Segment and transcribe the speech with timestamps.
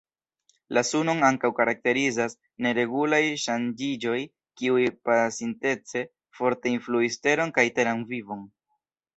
[0.75, 2.35] La Sunon ankaŭ karakterizas
[2.67, 4.15] neregulaj ŝanĝiĝoj
[4.63, 6.03] kiuj, pasintece,
[6.41, 8.45] forte influis Teron kaj teran vivon.